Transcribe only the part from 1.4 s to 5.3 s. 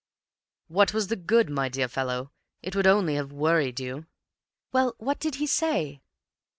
my dear fellow? It would only have worried you." "Well, what